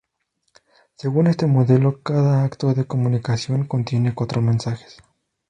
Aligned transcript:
Según 0.95 1.27
este 1.27 1.45
modelo, 1.45 2.01
cada 2.01 2.43
acto 2.43 2.73
de 2.73 2.87
comunicación 2.87 3.67
contiene 3.67 4.15
cuatro 4.15 4.41
mensajes. 4.41 4.97